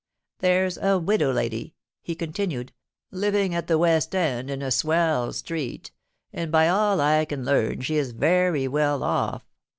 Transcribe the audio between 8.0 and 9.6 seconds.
very well off.